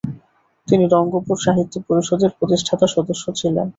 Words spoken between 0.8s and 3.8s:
রঙ্গপুর সাহিত্য পরিষদের প্রতিষ্ঠাতা সদস্য ছিলেন।